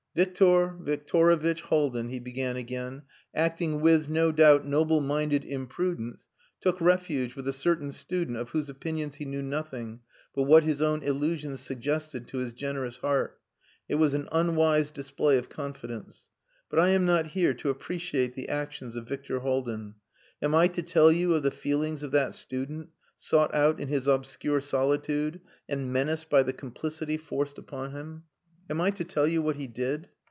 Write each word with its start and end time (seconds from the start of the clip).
"Victor 0.13 0.75
Victorovitch 0.83 1.61
Haldin," 1.61 2.09
he 2.09 2.19
began 2.19 2.57
again, 2.57 3.03
"acting 3.33 3.79
with, 3.79 4.09
no 4.09 4.33
doubt, 4.33 4.67
noble 4.67 4.99
minded 4.99 5.45
imprudence, 5.45 6.27
took 6.59 6.81
refuge 6.81 7.33
with 7.33 7.47
a 7.47 7.53
certain 7.53 7.93
student 7.93 8.37
of 8.37 8.49
whose 8.49 8.67
opinions 8.67 9.15
he 9.15 9.23
knew 9.23 9.41
nothing 9.41 10.01
but 10.35 10.43
what 10.43 10.65
his 10.65 10.81
own 10.81 11.01
illusions 11.01 11.61
suggested 11.61 12.27
to 12.27 12.39
his 12.39 12.51
generous 12.51 12.97
heart. 12.97 13.39
It 13.87 13.95
was 13.95 14.13
an 14.13 14.27
unwise 14.33 14.91
display 14.91 15.37
of 15.37 15.47
confidence. 15.47 16.27
But 16.69 16.79
I 16.79 16.89
am 16.89 17.05
not 17.05 17.27
here 17.27 17.53
to 17.53 17.69
appreciate 17.69 18.33
the 18.33 18.49
actions 18.49 18.97
of 18.97 19.07
Victor 19.07 19.39
Haldin. 19.39 19.93
Am 20.41 20.53
I 20.53 20.67
to 20.67 20.81
tell 20.81 21.09
you 21.13 21.35
of 21.35 21.43
the 21.43 21.51
feelings 21.51 22.03
of 22.03 22.11
that 22.11 22.35
student, 22.35 22.89
sought 23.17 23.53
out 23.55 23.79
in 23.79 23.87
his 23.87 24.07
obscure 24.07 24.59
solitude, 24.59 25.39
and 25.69 25.93
menaced 25.93 26.29
by 26.29 26.43
the 26.43 26.51
complicity 26.51 27.15
forced 27.15 27.57
upon 27.57 27.91
him? 27.93 28.23
Am 28.69 28.79
I 28.79 28.89
to 28.91 29.03
tell 29.03 29.27
you 29.27 29.41
what 29.41 29.57
he 29.57 29.67
did? 29.67 30.07